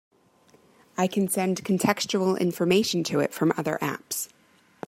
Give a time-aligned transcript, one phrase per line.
[0.97, 4.29] I can send contextual information to it from other apps.